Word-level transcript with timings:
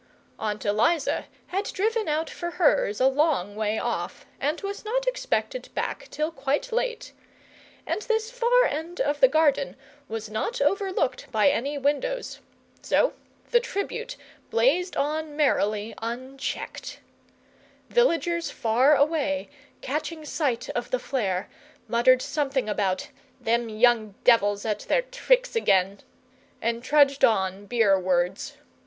Aunt 0.39 0.65
Eliza 0.65 1.27
had 1.45 1.65
driven 1.65 2.07
out 2.07 2.27
for 2.27 2.49
hers 2.49 2.99
a 2.99 3.05
long 3.05 3.55
way 3.55 3.77
off, 3.77 4.25
and 4.39 4.59
was 4.61 4.83
not 4.83 5.05
expected 5.07 5.69
back 5.75 6.07
till 6.09 6.31
quite 6.31 6.71
late; 6.71 7.13
and 7.85 8.01
this 8.01 8.31
far 8.31 8.65
end 8.65 8.99
of 8.99 9.19
the 9.19 9.27
garden 9.27 9.75
was 10.07 10.27
not 10.27 10.59
overlooked 10.59 11.31
by 11.31 11.49
any 11.49 11.77
windows. 11.77 12.39
So 12.81 13.13
the 13.51 13.59
Tribute 13.59 14.17
blazed 14.49 14.97
on 14.97 15.35
merrily 15.37 15.93
unchecked. 16.01 16.99
Villagers 17.89 18.49
far 18.49 18.95
away, 18.95 19.51
catching 19.81 20.25
sight 20.25 20.67
of 20.69 20.89
the 20.89 20.97
flare, 20.97 21.47
muttered 21.87 22.23
something 22.23 22.67
about 22.67 23.09
"them 23.39 23.69
young 23.69 24.15
devils 24.23 24.65
at 24.65 24.79
their 24.79 25.03
tricks 25.03 25.55
again," 25.55 25.99
and 26.59 26.83
trudged 26.83 27.23
on 27.23 27.67
beer 27.67 27.99
wards. 27.99 28.57